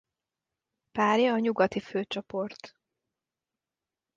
[0.91, 2.75] Párja a Nyugati főcsoport.